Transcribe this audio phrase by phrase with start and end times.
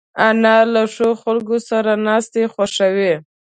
[0.27, 3.13] انا له ښو خلکو سره ناستې خوښوي